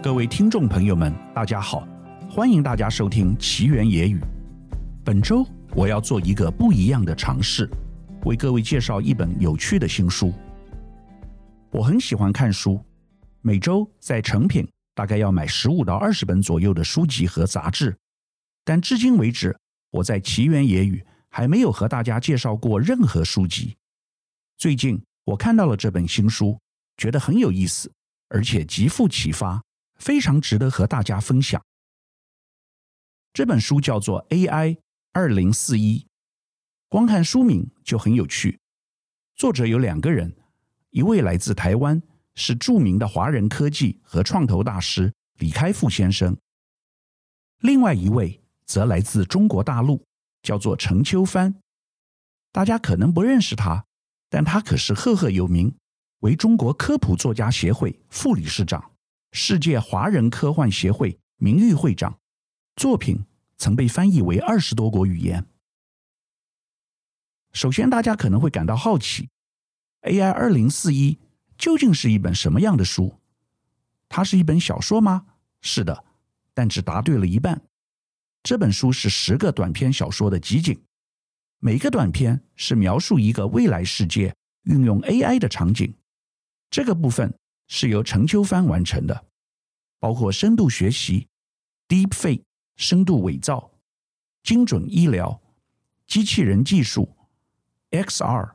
[0.00, 1.84] 各位听众朋友们，大家好，
[2.30, 4.20] 欢迎大家收听奇缘野语。
[5.04, 7.68] 本周我要做一个不一样的尝试，
[8.24, 10.32] 为各位介绍一本有趣的新书。
[11.72, 12.80] 我很喜欢看书，
[13.40, 14.64] 每周在成品
[14.94, 17.98] 大概要买十五到二十本左右的书籍和杂志，
[18.64, 19.58] 但至今为止，
[19.90, 23.76] 我在奇缘野语还没有和大家介绍过任何书籍。
[24.58, 26.56] 最近我看到了这本新书，
[26.96, 27.90] 觉得很有意思。
[28.30, 29.58] 而且极富启发，
[29.98, 31.62] 非常值得和大家分享。
[33.32, 34.78] 这本书叫做《AI
[35.12, 36.00] 二零四一》，
[36.88, 38.58] 光看书名就很有趣。
[39.36, 40.34] 作者有两个人，
[40.90, 42.02] 一位来自台湾，
[42.34, 46.34] 是著名的华人科技和创投大师李开复先生；
[47.60, 50.04] 另外一位则来自中国大陆，
[50.42, 51.54] 叫做陈秋帆。
[52.50, 53.84] 大家可能不认识他，
[54.28, 55.76] 但他可是赫赫有名。
[56.20, 58.90] 为中国科普作家协会副理事长，
[59.32, 62.18] 世界华人科幻协会名誉会长，
[62.76, 63.24] 作品
[63.56, 65.46] 曾被翻译为二十多国语言。
[67.52, 69.28] 首先，大家可能会感到好奇
[70.02, 71.18] ，AI 二零四一
[71.56, 73.18] 究竟是一本什么样的书？
[74.08, 75.26] 它是一本小说吗？
[75.60, 76.04] 是的，
[76.54, 77.60] 但只答对了一半。
[78.42, 80.80] 这本书是十个短篇小说的集锦，
[81.58, 85.94] 每个短篇是描述一个未来世界运用 AI 的场景。
[86.70, 87.34] 这个部分
[87.68, 89.26] 是由陈秋帆完成的，
[90.00, 91.28] 包括深度学习、
[91.86, 92.42] Deepfake
[92.76, 93.70] 深度伪造、
[94.42, 95.40] 精准医疗、
[96.06, 97.14] 机器人技术、
[97.90, 98.52] XR、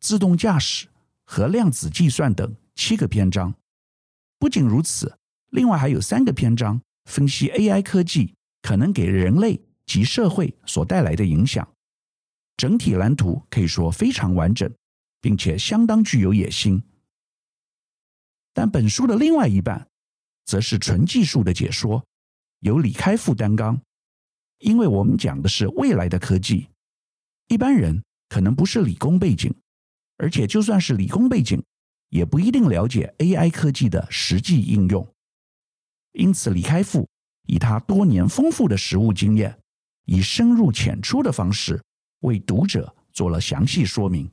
[0.00, 0.88] 自动驾驶
[1.24, 3.54] 和量子计算等七个篇章。
[4.38, 5.18] 不仅如此，
[5.50, 11.66] 另外还有三个篇章分析 AI 科技可能给人类及社会所带来的影响。
[12.56, 14.72] 整体蓝图可以说非常完整，
[15.20, 16.82] 并且相当具有野心。
[18.58, 19.86] 但本书的另外一半，
[20.44, 22.04] 则是纯技术的解说，
[22.58, 23.80] 由李开复担纲。
[24.58, 26.66] 因为我们讲的是未来的科技，
[27.46, 29.54] 一般人可能不是理工背景，
[30.16, 31.62] 而且就算是理工背景，
[32.08, 35.06] 也不一定了解 AI 科技的实际应用。
[36.14, 37.08] 因此，李开复
[37.46, 39.56] 以他多年丰富的实务经验，
[40.06, 41.80] 以深入浅出的方式，
[42.22, 44.28] 为读者做了详细说明。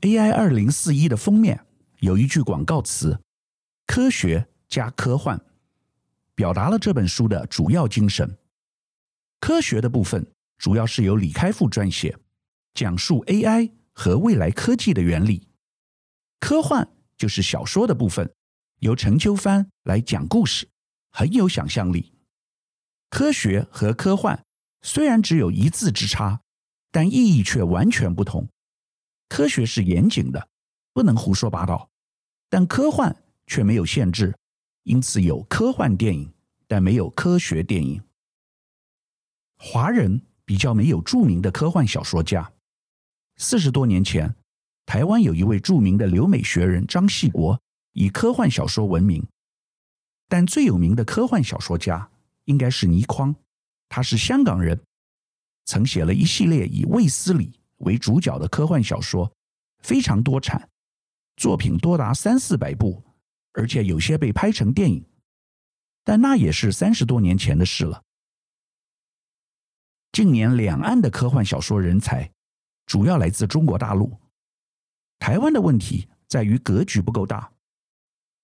[0.00, 1.64] AI 二零四一的封面。
[2.02, 3.16] 有一句广告词
[3.86, 5.40] ：“科学加科幻”，
[6.34, 8.36] 表达了这本书的主要精神。
[9.38, 10.26] 科学的部分
[10.58, 12.18] 主要是由李开复撰写，
[12.74, 15.46] 讲述 AI 和未来科技的原理；
[16.40, 18.28] 科幻就是小说的部分，
[18.80, 20.68] 由陈秋帆来讲故事，
[21.12, 22.12] 很有想象力。
[23.10, 24.44] 科学和科幻
[24.80, 26.40] 虽然只有一字之差，
[26.90, 28.48] 但意义却完全不同。
[29.28, 30.48] 科学是严谨的，
[30.92, 31.90] 不能胡说八道。
[32.52, 34.36] 但科幻却没有限制，
[34.82, 36.30] 因此有科幻电影，
[36.68, 38.02] 但没有科学电影。
[39.56, 42.52] 华人比较没有著名的科幻小说家。
[43.38, 44.36] 四十多年前，
[44.84, 47.58] 台湾有一位著名的留美学人张系国，
[47.94, 49.26] 以科幻小说闻名。
[50.28, 52.10] 但最有名的科幻小说家
[52.44, 53.34] 应该是倪匡，
[53.88, 54.78] 他是香港人，
[55.64, 59.32] 曾写了一系列以卫斯理为主角的科幻小说，
[59.82, 60.68] 非常多产。
[61.36, 63.02] 作品多达三四百部，
[63.52, 65.04] 而且有些被拍成电影，
[66.04, 68.02] 但那也是三十多年前的事了。
[70.12, 72.30] 近年两岸的科幻小说人才
[72.86, 74.14] 主要来自中国大陆，
[75.18, 77.50] 台湾的问题在于格局不够大。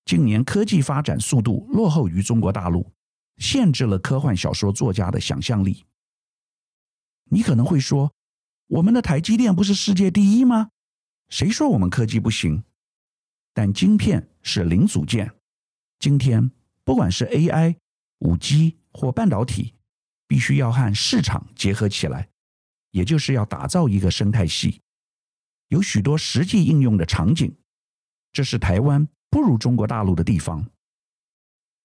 [0.07, 2.91] 近年科技发展速度落后于中国大陆，
[3.37, 5.85] 限制了科幻小说作家的想象力。
[7.31, 8.11] 你可能会说，
[8.69, 10.71] 我们的台积电不是世界第一吗？
[11.29, 12.65] 谁说我们科技不行？
[13.59, 15.29] 但晶片是零组件，
[15.99, 16.49] 今天
[16.85, 17.75] 不管是 AI、
[18.21, 19.75] 5G 或半导体，
[20.29, 22.29] 必须要和市场结合起来，
[22.93, 24.81] 也就是要打造一个生态系，
[25.71, 27.53] 有许多实际应用的场景。
[28.31, 30.65] 这是台湾不如中国大陆的地方。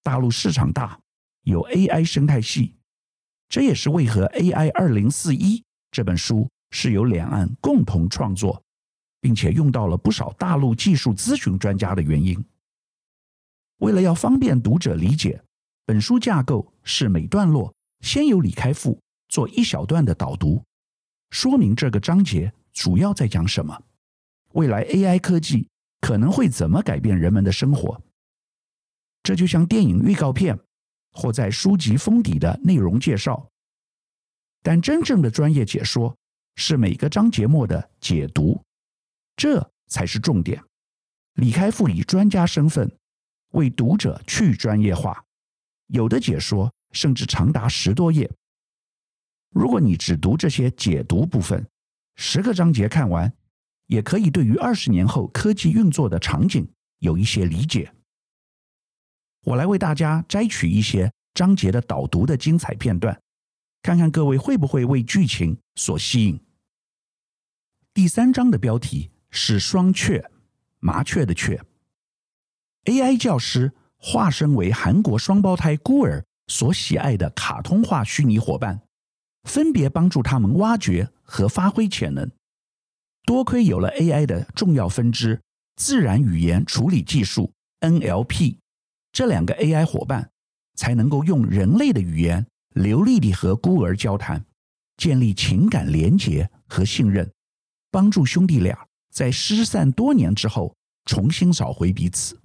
[0.04, 1.00] 大陆市场大，
[1.42, 2.76] 有 AI 生态系，
[3.48, 8.63] 这也是为何 AI 二零四一这本书是由两岸共同创作。
[9.24, 12.44] 并且用到了不少大陆技术咨询专家的原因。
[13.78, 15.42] 为了要方便读者理解，
[15.86, 19.00] 本书架构是每段落先由李开复
[19.30, 20.62] 做一小段的导读，
[21.30, 23.82] 说明这个章节主要在讲什么，
[24.52, 25.66] 未来 AI 科技
[26.02, 27.98] 可能会怎么改变人们的生活。
[29.22, 30.58] 这就像电影预告片
[31.12, 33.48] 或在书籍封底的内容介绍，
[34.62, 36.14] 但真正的专业解说
[36.56, 38.60] 是每个章节末的解读。
[39.36, 40.62] 这才是重点。
[41.34, 42.90] 李开复以专家身份
[43.50, 45.24] 为读者去专业化，
[45.88, 48.30] 有的解说甚至长达十多页。
[49.50, 51.66] 如果你只读这些解读部分，
[52.16, 53.32] 十个章节看完，
[53.86, 57.92] 也可以对于二十年后科技运作的场景有一些理解。
[59.42, 63.20] 我来为大家摘取一些章节的导读的精彩片段，
[63.82, 66.40] 看看各位会不会为剧情所吸引。
[67.92, 70.24] 第三章的标题是“双雀”，
[70.78, 71.60] 麻雀的雀。
[72.84, 78.80] AI 教师化身为韩国双胞胎孤儿所喜爱的卡通化虚拟伙伴，
[79.42, 82.30] 分别帮助他们挖掘和发挥潜能。
[83.24, 85.42] 多亏有了 AI 的重要分支——
[85.76, 88.58] 自然语言处理技术 （NLP），
[89.10, 90.30] 这两个 AI 伙伴
[90.76, 94.44] 才能够用人类的语言流利地和孤儿交谈，
[94.96, 97.32] 建立情感连结和信任，
[97.90, 102.40] 帮助兄弟俩在失散多年之后重新找回彼此。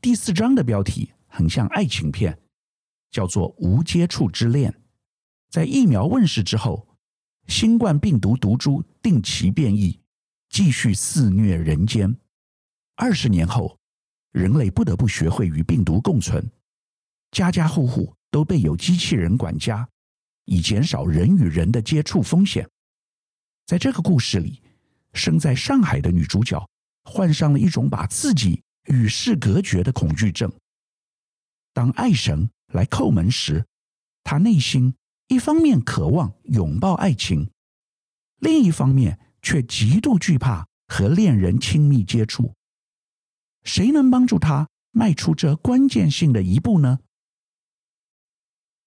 [0.00, 2.38] 第四章的标题很像爱情片，
[3.10, 4.70] 叫做《无接触之恋》。
[5.50, 6.86] 在疫苗问世之后，
[7.48, 9.98] 新冠病毒毒株定期变异，
[10.48, 12.16] 继续肆虐人间。
[12.94, 13.76] 二十年后，
[14.30, 16.48] 人类不得不学会与病毒共存，
[17.32, 19.88] 家家户户都备有机器人管家，
[20.44, 22.64] 以减少人与人的接触风险。
[23.66, 24.62] 在这个故事里，
[25.12, 26.68] 生在上海的女主角
[27.04, 30.50] 患上了一种把自己与世隔绝的恐惧症。
[31.72, 33.64] 当爱神来叩门时，
[34.22, 34.94] 他内心
[35.28, 37.50] 一方面渴望拥抱爱情，
[38.38, 42.54] 另一方面却极度惧怕和恋人亲密接触。
[43.62, 46.98] 谁能帮助他迈出这关键性的一步呢？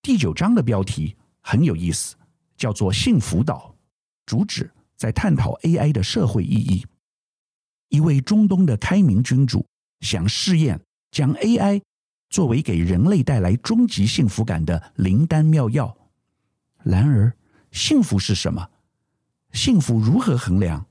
[0.01, 2.15] 第九章的标题很有意思，
[2.57, 3.75] 叫做“幸福岛”，
[4.25, 4.69] 主旨
[5.03, 6.85] 在探讨 AI 的社会意义。
[7.89, 9.67] 一位中东的开明君主。
[9.99, 11.81] 想试验将 AI
[12.29, 15.97] 作为给人类带来终极幸福感的灵丹妙药。
[16.83, 17.33] 然而，
[17.71, 18.69] 幸福是什么？
[19.53, 20.85] 幸福如何衡量？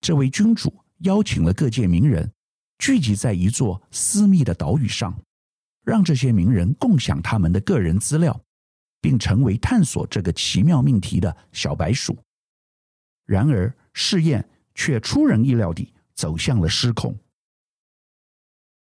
[0.00, 2.32] 这位君主邀请了各界名人
[2.78, 5.16] 聚集在一座私密的岛屿上，
[5.84, 8.40] 让这些名人共享他们的个人资料，
[9.00, 12.18] 并成为探索这个奇妙命题的小白鼠。
[13.28, 17.14] 然而，试验却出人意料地走向了失控。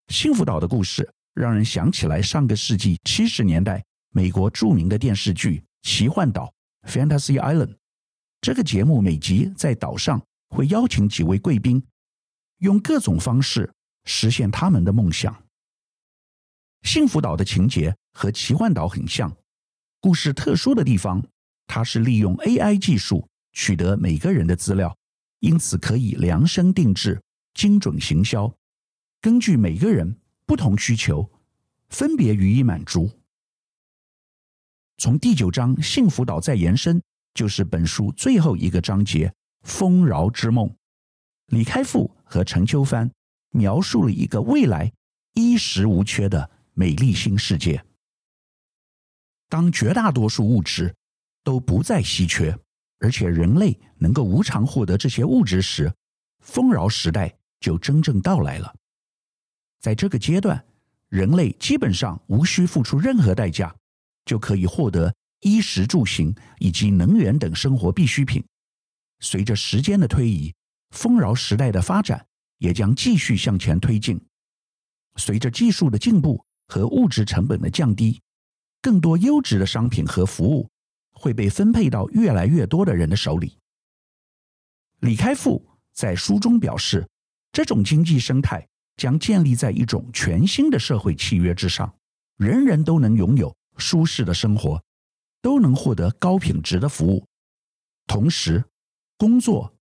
[0.06, 6.54] 幸福岛的故事让人想起来上个世纪七十年代美国著名的电视剧《奇幻岛》
[6.88, 7.74] （Fantasy Island）。
[8.40, 11.84] 这个节目每集在岛上会邀请几位贵宾，
[12.58, 13.68] 用各种方式
[14.04, 15.36] 实现他们的梦想。
[16.82, 19.36] 幸福岛的情节和奇幻岛很像，
[20.00, 21.26] 故事特殊的地方，
[21.66, 24.96] 它是利用 AI 技术取得每个人的资料，
[25.40, 27.20] 因此可以量身定制、
[27.54, 28.54] 精准行销。
[29.20, 30.16] 根据每个人
[30.46, 31.28] 不同需求，
[31.88, 33.10] 分别予以满足。
[34.96, 37.02] 从第九章《幸福岛》再延伸，
[37.34, 39.26] 就是本书最后一个章节
[39.62, 40.68] 《丰饶之梦》。
[41.46, 43.10] 李开复和陈秋帆
[43.50, 44.92] 描述了一个未来
[45.34, 47.84] 衣食无缺的美丽新世界。
[49.48, 50.94] 当绝大多数物质
[51.42, 52.56] 都不再稀缺，
[53.00, 55.92] 而且人类能够无偿获得这些物质时，
[56.40, 58.74] 丰饶时代就真正到来了。
[59.80, 60.64] 在这个阶段，
[61.08, 63.74] 人类基本上无需付出任何代价，
[64.24, 68.44] 就可以获得衣食住行以及能源等生活必需品。
[69.20, 70.52] 随着时间的推移，
[70.90, 72.26] 丰饶时代的发展
[72.58, 74.20] 也将继续向前推进。
[75.16, 78.20] 随着技术的进步和物质成本的降低，
[78.82, 80.68] 更多优质的商品和服务
[81.18, 83.58] 会被分配到越来越多的人的手里。
[85.00, 87.06] 李开复在书中表示，
[87.52, 88.66] 这种经济生态。
[88.98, 91.94] 将建立在一种全新的社会契约之上，
[92.36, 94.82] 人人都能拥有舒适的生活，
[95.40, 97.24] 都能获得高品质的服务。
[98.08, 98.64] 同时，
[99.16, 99.72] 工作、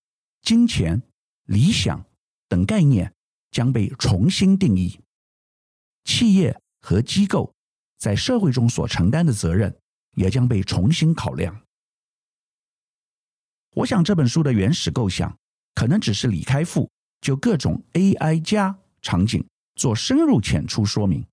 [0.44, 1.02] 金钱、
[1.46, 2.06] 理想
[2.48, 3.12] 等概念
[3.50, 5.00] 将被重新定义，
[6.04, 7.52] 企业和机构
[7.98, 9.76] 在社会中所承担的责任
[10.18, 11.56] 也将被重新考量。
[13.76, 15.38] 我想这本书的原始构想
[15.76, 16.90] 可能只是李开复
[17.22, 18.78] 就各种 AI 加。
[19.00, 21.26] 场景做深入浅出说明，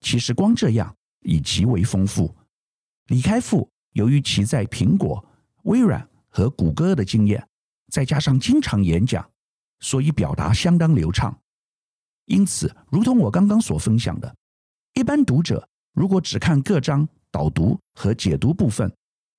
[0.00, 2.34] 其实光这样已极为丰富。
[3.06, 5.24] 李开复由于其在苹果、
[5.62, 7.48] 微软和谷歌的经验，
[7.90, 9.30] 再加上经常演讲，
[9.80, 11.40] 所以表达相当流畅。
[12.26, 14.36] 因此，如同我刚刚所分享的，
[14.94, 18.90] 一般读者如果只看各章导读和解读部分，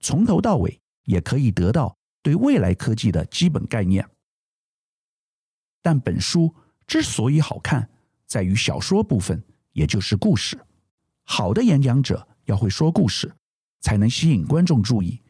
[0.01, 4.07] 从头到尾也可以得到对未来科技的基本概念。
[5.81, 6.53] 但本书。
[6.85, 7.89] 之所以好看，
[8.27, 10.57] 在于小说部分，也就是故事。
[11.25, 13.29] 好的演讲者要会说故事，
[13.81, 15.21] 才能吸引观众注意。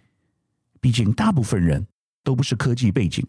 [0.80, 1.88] 毕竟大部分人
[2.24, 3.26] 都不是科技背景，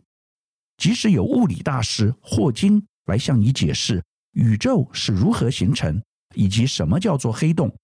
[0.77, 6.03] 即使有物理大师霍金来向你解释宇宙是如何形成，
[6.35, 7.75] 以及什么叫做黑洞，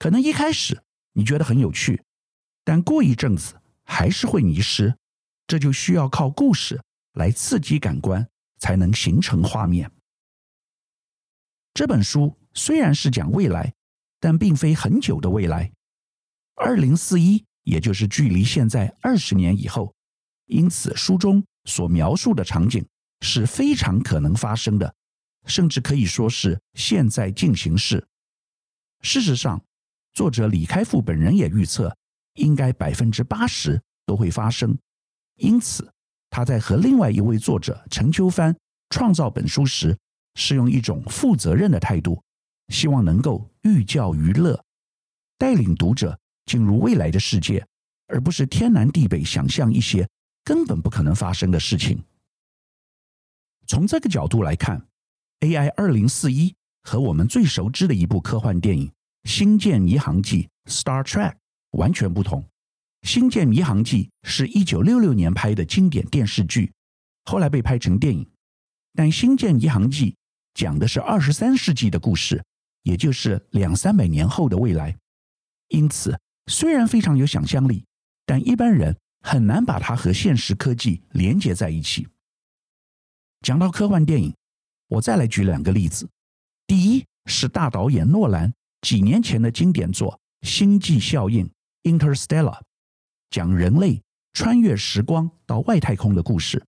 [0.00, 0.82] 可能一开始
[1.14, 2.02] 你觉得很有趣，
[2.62, 4.94] 但过一阵子还是会迷失。
[5.46, 6.80] 这就需要靠故事
[7.12, 8.26] 来刺激感官，
[8.58, 9.90] 才能形成画面。
[11.74, 13.74] 这本书虽然是讲未来，
[14.20, 15.70] 但并非很久的未来。
[16.54, 19.94] 二零四一，也就是距离现在二十年以后，
[20.46, 22.86] 因此书中所描述的场景
[23.20, 24.94] 是非常可能发生的，
[25.46, 28.06] 甚至可以说是现在进行式。
[29.02, 29.62] 事实上，
[30.14, 31.94] 作者李开复本人也预测，
[32.34, 34.76] 应该百分之八十都会发生。
[35.36, 35.92] 因此，
[36.30, 38.56] 他在和另外一位作者陈秋帆
[38.90, 39.96] 创造本书时，
[40.36, 42.22] 是用一种负责任的态度，
[42.68, 44.64] 希望能够寓教于乐，
[45.36, 46.16] 带领读者
[46.46, 47.66] 进入未来的世界，
[48.06, 50.08] 而不是天南地北想象一些
[50.44, 52.00] 根本不可能发生的事情。
[53.66, 54.80] 从这个角度来看
[55.40, 58.86] ，AI 二零四一和我们最熟知的一部科幻电影
[59.24, 61.34] 《星舰迷航记》（Star Trek）
[61.70, 62.42] 完全不同。
[63.02, 66.72] 《星舰迷航记》是一九六六年拍的经典电视剧，
[67.24, 68.28] 后来被拍成电影。
[68.94, 70.12] 但《星舰迷航记》
[70.54, 72.42] 讲的是二十三世纪的故事，
[72.82, 74.96] 也就是两三百年后的未来。
[75.68, 77.84] 因此，虽然非常有想象力，
[78.26, 82.06] 但一般人很难把它和现实科技连接在一起。
[83.40, 84.34] 讲到科幻电影，
[84.88, 86.08] 我再来举两个例子。
[86.66, 88.52] 第一是大导演诺兰
[88.84, 91.50] 几年前的经典作《星际效应》
[91.90, 92.60] （Interstellar）。
[93.30, 94.02] 讲人类
[94.34, 96.62] 穿越时光到外太空的故事，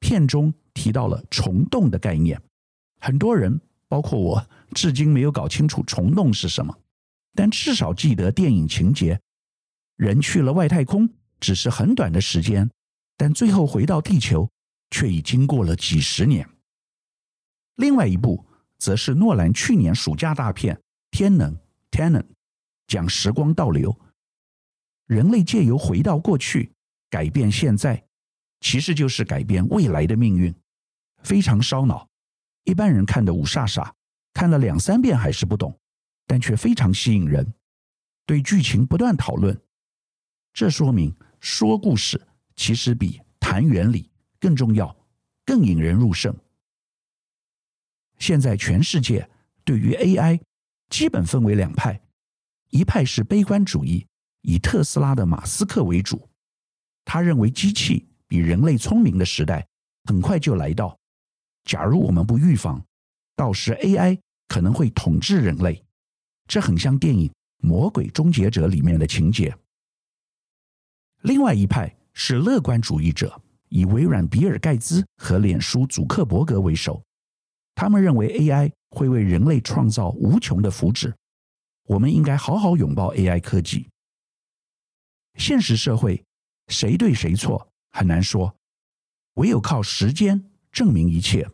[0.00, 2.40] 片中提到了虫洞的概念。
[2.98, 6.74] 很多人，包括我，至今没有搞清楚虫洞是什么，
[7.34, 9.20] 但至少记得电影情节：
[9.96, 11.06] 人去了外太空，
[11.40, 12.70] 只是很短的时间，
[13.18, 14.48] 但最后回到地球，
[14.90, 16.48] 却已经过了几十年。
[17.76, 18.46] 另外一部，
[18.78, 20.74] 则是诺兰去年暑假大片
[21.14, 21.56] 《天能》
[21.92, 22.26] （Tenet），
[22.88, 23.96] 讲时光倒流。
[25.06, 26.72] 人类借由回到过去
[27.08, 28.04] 改变现在，
[28.58, 30.52] 其实就是改变未来的命运，
[31.22, 32.08] 非常烧脑。
[32.64, 33.92] 一般人看得五煞煞，
[34.32, 35.78] 看了两三遍还是不懂，
[36.26, 37.54] 但却非常吸引人，
[38.26, 39.56] 对剧情不断讨论。
[40.52, 42.20] 这说明说故事
[42.56, 44.92] 其实比谈原理更重要，
[45.44, 46.36] 更引人入胜。
[48.18, 49.30] 现在全世界
[49.64, 50.40] 对于 AI
[50.90, 52.00] 基本分为两派，
[52.70, 54.06] 一派是悲观主义。
[54.46, 56.28] 以特斯拉的马斯克为主，
[57.02, 59.66] 他认为机器比人类聪明的时代
[60.04, 60.94] 很快就来到。
[61.64, 62.84] 假如我们不预防，
[63.34, 65.82] 到时 AI 可能会统治人类。
[66.46, 67.26] 这很像电影
[67.66, 69.56] 《魔鬼终结者》里面的情节。
[71.22, 77.02] 另外一派是乐观主义者，以微软比尔盖茨和脸书祖克伯格为首。
[77.74, 81.12] 他们认为 AI 会为人类创造无穷的福祉，
[81.84, 83.88] 我们应该好好拥抱 AI 科技。
[85.36, 86.24] 现实社会，
[86.68, 88.54] 谁对谁错很难说，
[89.34, 91.50] 唯有靠时间证明一切。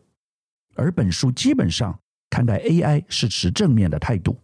[0.75, 1.99] 而本书基本上
[2.29, 4.39] 看待 AI 是持正面的态度。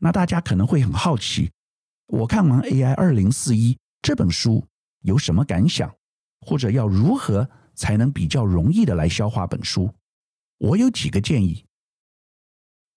[0.00, 1.50] 那大家可能会很好奇，
[2.06, 4.66] 我看完 AI 二零四一这本书
[5.02, 5.94] 有什么感想，
[6.40, 9.88] 或者要如何才能比较容易的来消化本书？
[10.62, 11.66] 我有几个建议。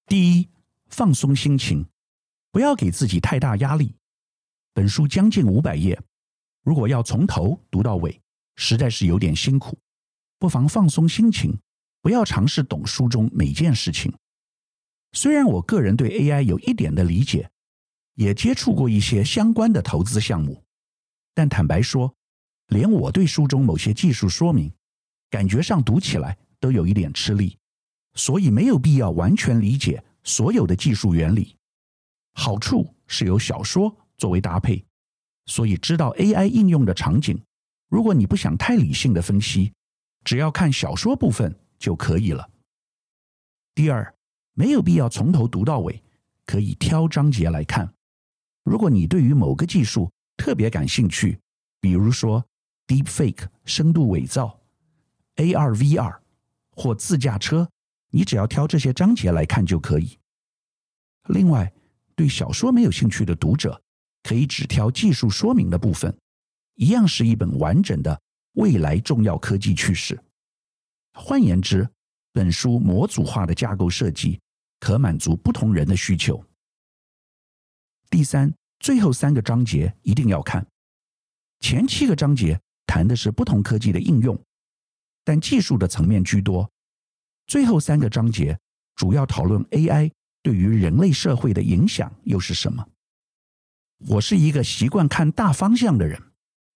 [0.05, 0.47] 第一，
[0.85, 1.83] 放松心情，
[2.51, 3.95] 不要给自己太大压力。
[4.71, 5.99] 本书将近五百页，
[6.61, 8.21] 如果要从头读到尾，
[8.55, 9.75] 实在是有点辛苦。
[10.37, 11.57] 不妨放松心情，
[12.01, 14.13] 不要尝试懂书中每件事情。
[15.13, 17.49] 虽然我个人对 AI 有一点的理解，
[18.13, 20.63] 也接触过一些相关的投资项目，
[21.33, 22.13] 但坦白说，
[22.67, 24.71] 连我对书中某些技术说明，
[25.31, 27.55] 感觉上读起来都有一点吃力，
[28.15, 31.55] 所以没有必要完全理解所有的技术原理。
[32.33, 33.95] 好处是有小说。
[34.17, 34.83] 作为搭配，
[35.45, 37.39] 所以知道 AI 应用的场景。
[37.89, 39.73] 如果你不想太理性的分析，
[40.23, 42.49] 只要看小说部分就可以了。
[43.75, 44.15] 第二，
[44.53, 46.01] 没有必要从头读到尾，
[46.45, 47.93] 可以挑章节来看。
[48.63, 51.37] 如果你对于某个技术特别感兴趣，
[51.81, 52.43] 比如说
[52.87, 54.57] Deepfake 深度伪造、
[55.35, 56.19] AR/VR
[56.75, 57.69] 或自驾车，
[58.11, 60.17] 你只要挑这些章节来看就可以。
[61.29, 61.73] 另外，
[62.15, 63.81] 对小说没有兴趣的读者，
[64.23, 66.15] 可以只挑技术说明的部分，
[66.75, 68.21] 一样是一本完整的
[68.53, 70.19] 未来重要科技趋势。
[71.13, 71.89] 换言之，
[72.31, 74.39] 本书模组化的架构设计
[74.79, 76.43] 可满足不同人的需求。
[78.09, 80.65] 第三，最后三个章节一定要看。
[81.61, 84.39] 前七个章节谈的是不同科技的应用，
[85.25, 86.71] 但技术的层面居多。
[87.47, 88.57] 最后三个章节
[88.95, 90.09] 主要讨论 AI
[90.41, 92.87] 对于人类社会的影响又是什么。
[93.97, 96.21] 我是一个习惯看大方向的人，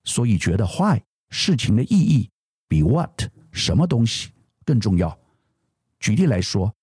[0.04, 2.30] 所以觉得 Why 事情的意义
[2.68, 4.32] 比 What 什么东西
[4.66, 5.18] 更重要。
[6.00, 6.74] 举例来说，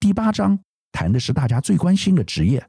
[0.00, 0.58] 第八章
[0.90, 2.66] 谈的是大家最关心的职业。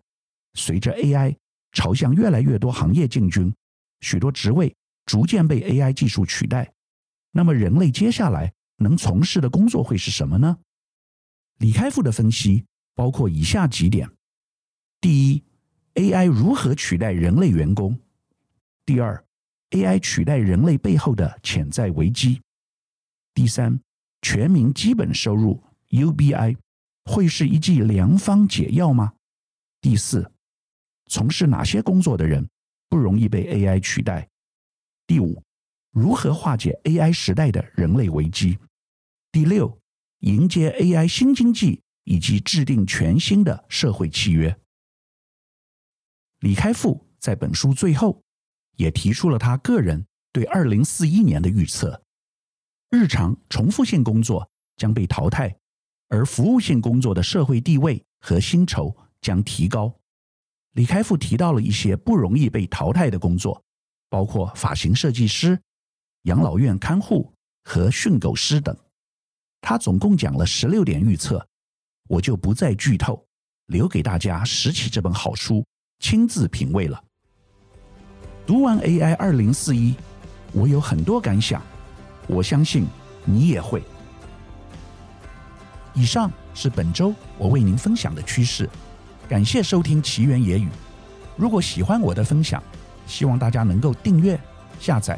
[0.56, 1.36] 随着 AI
[1.72, 3.54] 朝向越来越多行业进军，
[4.02, 6.73] 许多职位逐渐被 AI 技术取代，
[7.36, 10.58] 那么人类接下来能从事的工作会是什么呢？
[11.58, 14.10] 李开复的分析包括以下几点：
[15.02, 15.44] 第一
[15.96, 17.94] ，AI 如何取代人类员工；
[18.86, 19.26] 第二
[19.72, 22.40] ，AI 取代人类背后的潜在危机；
[23.34, 23.80] 第三，
[24.22, 26.56] 全民基本收入 UBI
[27.06, 29.14] 会是一剂良方解药吗？
[29.82, 30.32] 第四。
[31.08, 32.48] 从事哪些工作的人
[32.90, 34.28] 不容易被 AI 取代？
[35.06, 35.44] 第五，
[35.94, 38.58] 如何化解 AI 时代的人类危机？
[39.32, 39.80] 第六，
[40.22, 44.60] 迎接 AI 新经济以及制定全新的社会契约。
[46.40, 48.24] 李开复在本书最后
[48.76, 52.02] 也提出了他个人对二零四一年的预测：
[52.90, 55.56] 日常重复性工作将被淘汰，
[56.10, 59.96] 而服务性工作的社会地位和薪酬将提高。
[60.72, 63.64] 李开复提到了一些不容易被淘汰的工作，
[64.10, 65.62] 包括发型设计师、
[66.24, 67.32] 养老院看护
[67.64, 68.76] 和训狗师等。
[69.62, 71.46] 他总共讲了十六点预测，
[72.10, 73.26] 我就不再剧透，
[73.68, 75.66] 留给大家拾起这本好书
[76.00, 77.02] 亲自品味了。
[78.46, 79.96] 读完 AI 二零四一，
[80.52, 81.62] 我有很多感想，
[82.28, 82.86] 我相信
[83.24, 83.82] 你也会。
[85.94, 88.70] 以上是本周我为您分享的趋势。
[89.30, 90.68] 感谢收听奇缘野语。
[91.38, 92.62] 如果喜欢我的分享，
[93.08, 94.38] 希望大家能够订阅、
[94.80, 95.18] 下载，